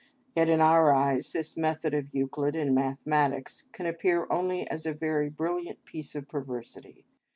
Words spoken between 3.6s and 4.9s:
can appear only as